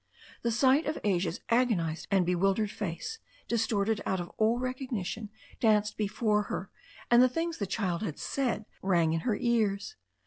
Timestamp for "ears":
9.39-9.95